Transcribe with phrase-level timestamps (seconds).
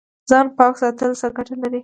[0.29, 1.79] ځان پاک ساتل څه ګټه لري؟